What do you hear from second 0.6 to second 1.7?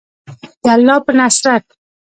د الله په نصرت.